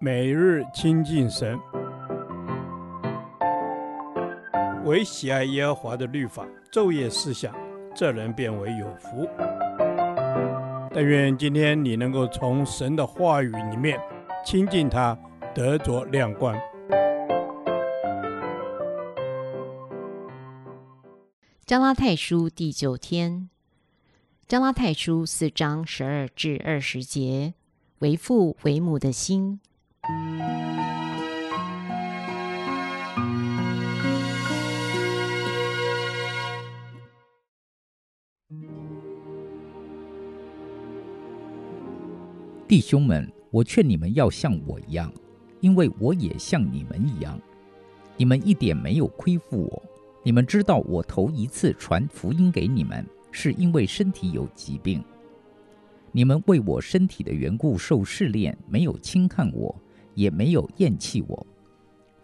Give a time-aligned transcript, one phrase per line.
[0.00, 1.58] 每日亲近神，
[4.84, 7.54] 唯喜爱耶和华的律法，昼夜思想，
[7.94, 9.28] 这人便为有福。
[10.92, 13.98] 但愿今天你能够从神的话语里面
[14.44, 15.18] 亲近他，
[15.54, 16.56] 得着亮光。
[21.64, 23.48] 加拉太书第九天，
[24.46, 27.54] 加拉太书四章十二至二十节，
[28.00, 29.60] 为父为母的心。
[42.66, 45.12] 弟兄们，我劝你们要像我一样，
[45.60, 47.40] 因为我也像你们一样。
[48.16, 49.82] 你们一点没有亏负我。
[50.24, 55.04] 你们知道，我头一次传福音给你们，是因为身体有疾病。
[56.16, 59.74] 你们为我身体的缘故受试炼，没有轻看我。
[60.14, 61.44] 也没有厌弃我，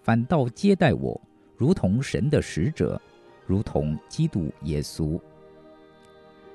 [0.01, 1.21] 反倒接待我，
[1.57, 3.03] 如同神的使者，
[3.49, 5.21] 如同基督耶稣。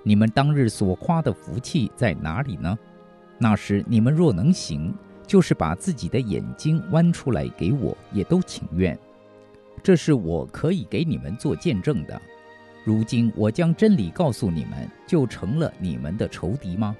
[0.01, 2.79] 你们当日所夸的福气在哪里呢？
[3.37, 4.95] 那时你们若能行，
[5.27, 8.97] 就是把自己的眼睛剜出来给我，也都情愿。
[9.83, 12.21] 这是我可以给你们做见证的。
[12.85, 16.95] 如今我将真理告诉你们，就成了你们的仇敌吗？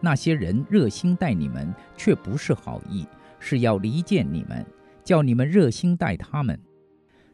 [0.00, 3.06] 那些人热心待你们，却不是好意，
[3.38, 4.64] 是要离间你们，
[5.02, 6.58] 叫你们热心待他们。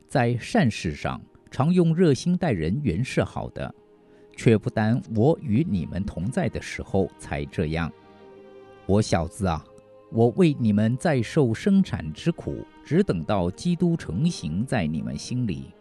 [0.07, 3.75] 在善事上，常用热心待人，原是好的，
[4.37, 7.91] 却不单我与你们同在的时候才这样。
[8.87, 9.65] 我小子啊，
[10.11, 15.73] 我为你们在受生产之苦，只等到基督成形在你们心里。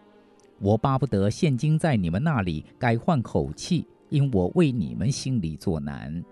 [0.60, 6.24] 我巴不得现今在你们那里改换口气，因我为你们心里作难。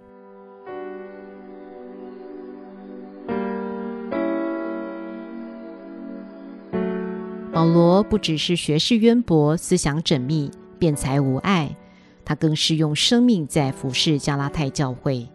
[7.60, 11.76] 保罗不只是学识渊博、思想缜密、辩才无碍，
[12.24, 15.28] 他更是用生命在服侍加拉太教会。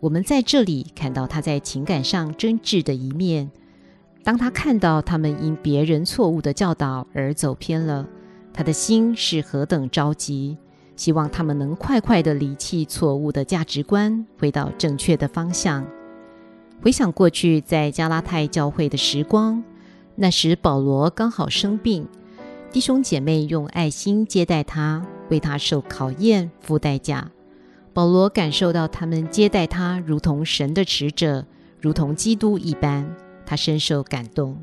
[0.00, 3.50] 我们在这里看到他在情感上真挚的一面。
[4.24, 8.08] 当他看到他们因别人错误的教导而走偏了，
[8.54, 10.56] 他的心是何等着急，
[10.96, 15.86] 希望他们能快快的离弃错误的价值观，回到正确的方向。
[16.80, 19.62] 回想过去在加拉太教会的时光。
[20.22, 22.06] 那时保罗刚好生病，
[22.70, 27.30] 弟兄姐妹用爱心接待他，为他受考验、付代价。
[27.94, 31.46] 保罗感受到他们接待他如同神的使者，
[31.80, 33.10] 如同基督一般，
[33.46, 34.62] 他深受感动。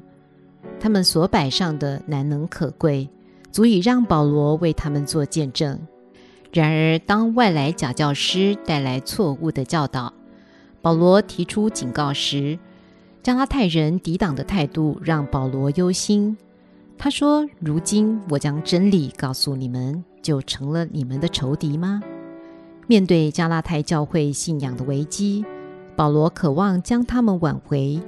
[0.80, 3.10] 他们所摆上的难能可贵，
[3.52, 5.80] 足以让保罗为他们做见证。
[6.54, 10.14] 然而，当外来假教师带来错误的教导，
[10.84, 12.60] 保罗提出警告时，
[13.28, 16.38] 加拉太人抵挡的态度让保罗忧心。
[16.98, 22.02] 他说：“如今我将真理告诉你们，就成了你们的仇敌吗？”
[22.88, 25.44] 面对加拉太教会信仰的危机，
[25.94, 28.02] 保罗渴望将他们挽回，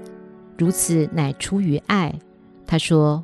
[0.57, 2.18] 如此乃出于爱。
[2.66, 3.22] 他说：“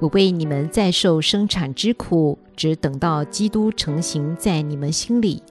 [0.00, 5.42] 我为你们在受生产之苦，只等到基督成形在你们心里。”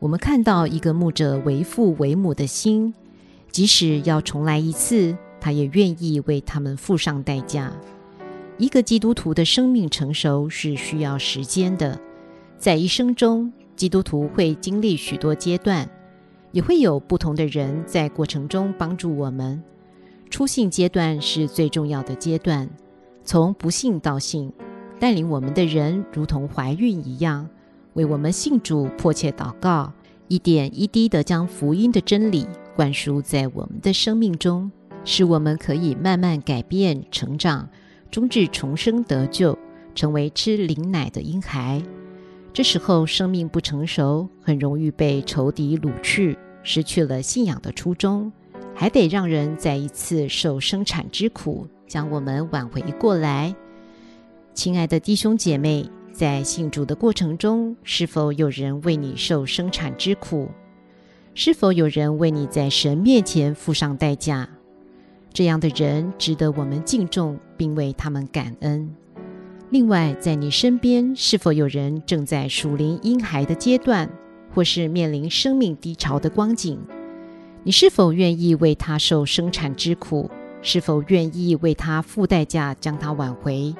[0.00, 2.92] 我们看到一个牧者为父为母的心，
[3.52, 5.16] 即使要重来一次。
[5.46, 7.72] 他也愿意为他们付上代价。
[8.58, 12.00] 一个基督徒的生命成熟是需要时间的，
[12.58, 15.88] 在一生中，基督徒会经历许多阶段，
[16.50, 19.62] 也会有不同的人在过程中帮助我们。
[20.28, 22.68] 初信阶段是最重要的阶段，
[23.22, 24.52] 从不信到信，
[24.98, 27.48] 带领我们的人如同怀孕一样，
[27.92, 29.92] 为我们信主迫切祷告，
[30.26, 34.72] 一点一滴地将福音的真理灌输在我们的生命中。
[35.06, 37.66] 使我们可以慢慢改变、成长，
[38.10, 39.56] 终至重生得救，
[39.94, 41.80] 成为吃灵奶的婴孩。
[42.52, 48.32] 这时候生命不成熟，很容易被仇敌掳去，失去了信仰的初衷，
[48.74, 53.54] 还得让人再一次受生产之苦，将我们挽回过来。
[54.54, 60.48] 亲爱的弟兄姐妹，在信主的过程中，是否有人为你受生产之苦？
[61.34, 64.48] 是否有人为你在神面前付上代价？
[65.36, 68.90] 这样的人值得我们敬重，并为他们感恩。
[69.68, 74.08] 另外，在你身边是否有人正在属灵婴孩的阶段，
[74.54, 76.78] 或是面临生命低潮的光景？
[77.64, 80.30] 你是否愿意为他受生产之苦？
[80.62, 83.74] 是否愿意为他付代价将他挽回？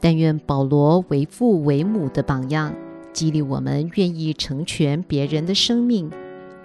[0.00, 2.74] 但愿保罗为父为母的榜样，
[3.10, 6.10] 激励我们愿意成全别人的生命，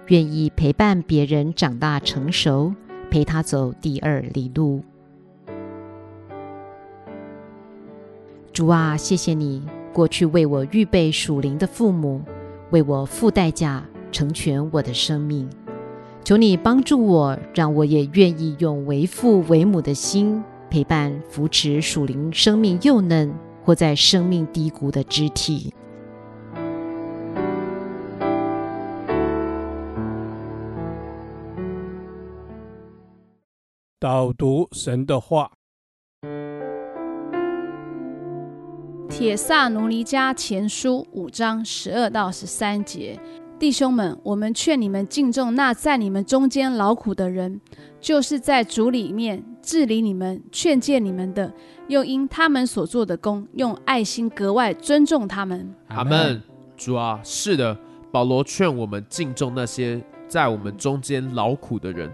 [0.08, 2.74] 愿意陪伴别人长大成熟。
[3.10, 4.82] 陪他走第二里路。
[8.54, 9.64] 主啊，谢谢你
[9.94, 12.22] 过去为我预备属灵的父母，
[12.72, 15.50] 为我付代价成全我的生命。
[16.24, 23.34] 求你帮助我，让我也愿意用为父为母的心陪伴扶持属灵生命幼嫩
[23.64, 25.74] 或在生命低谷的肢体。
[34.02, 35.52] 导读神的话。
[39.10, 43.20] 铁萨奴尼迦前书五章十二到十三节，
[43.60, 47.60] 弟兄们，我们劝你们敬重那在你们中间劳苦的人，
[48.00, 51.52] 就是在主里面治理你们、劝诫你们的，
[51.90, 55.76] 又因他们所做的工，用爱心格外尊重他们。
[55.90, 56.42] 阿门。
[56.78, 57.78] 主啊，是的，
[58.14, 62.10] 保罗劝我们敬重那些在我们中间劳苦的人。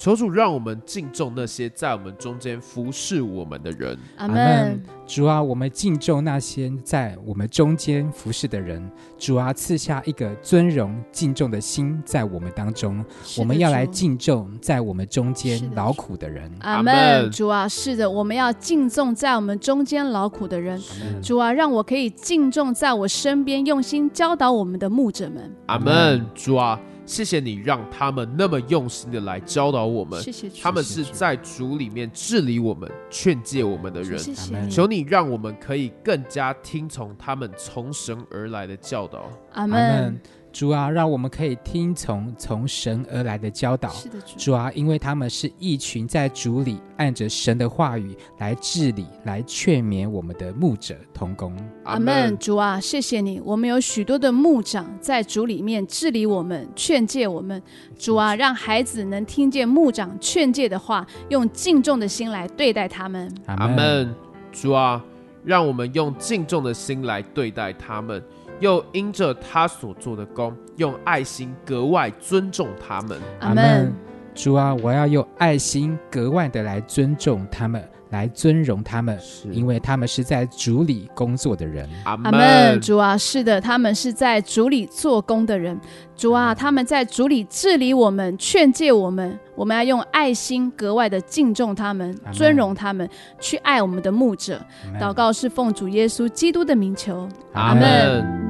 [0.00, 3.98] 求主让我们敬重那些在我们中间服侍我们的人。
[4.16, 4.82] 阿门。
[5.06, 8.82] 主啊，我们敬重那些在我们中间服侍的人。
[9.18, 13.04] 主啊，赐下一个尊荣敬重的心在我们当中。
[13.36, 16.50] 我们要来敬重在我们中间劳苦的人。
[16.60, 17.30] 阿门。
[17.30, 20.80] 主啊，是的，我们要敬重在我们中间劳苦的人。
[21.22, 25.54] 主啊，让我可以敬重在我身边用心教导我们的牧者们。
[25.66, 26.24] 阿门。
[26.34, 26.80] 主啊。
[27.10, 34.16] 谢谢你让他们那么用心的来教导我们，谢谢，他们是在主里面治理我们、劝诫我们的人。
[34.16, 39.28] 谢谢，求你让我们可以更加听从他们从神而来的教导。
[39.54, 40.20] 阿门。
[40.52, 43.88] 主啊，让我们可以听从从神而来的教导。
[43.90, 44.36] 是的，主。
[44.36, 51.56] 主啊，因为他们是一群在主里按着神的话语来治理、来劝勉我们的牧者同工。
[51.84, 52.36] 阿门。
[52.38, 57.62] 主啊，谢谢你，我们有许多的牧长在主里面治理我们、劝诫我们。
[57.96, 63.32] 主啊，让孩子能听见牧长劝诫的话，用敬重的心来对待他们。
[63.46, 64.12] 阿门。
[64.52, 65.02] 主啊，
[65.44, 68.20] 让我们用敬重的心来对待他们。
[68.60, 73.18] 又因着他所做的工，用爱心格外尊重他们。
[73.40, 73.92] 阿门。
[74.32, 79.18] 主啊，我要用爱心格外的来尊重他们，来尊荣他们，
[79.50, 81.86] 因为他们是在主里工作的人。
[82.04, 82.80] 阿门。
[82.80, 85.78] 主啊，是的，他们是在主里做工的人。
[86.14, 89.38] 主啊，他们在主里治理我们，劝诫我们。
[89.56, 93.06] 我们要用爱心格外的敬重他们，尊荣他们，
[93.40, 94.64] 去爱我们的牧者。
[94.98, 97.28] 祷告是奉主耶稣基督的名求。
[97.52, 98.49] 阿门。